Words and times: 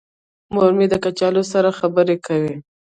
مور 0.53 0.71
مې 0.77 0.85
د 0.89 0.93
کچالو 1.03 1.41
سره 1.51 1.69
خبرې 1.79 2.15
کوي. 2.25 2.55